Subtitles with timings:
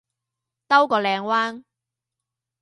[0.67, 1.63] 兜個靚彎